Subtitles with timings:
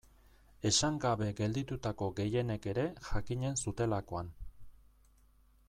[0.69, 4.33] Esan gabe gelditutako gehienek ere jakinen zutelakoan.